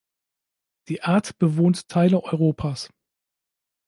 [0.87, 2.89] Die Art bewohnt Teile Europas.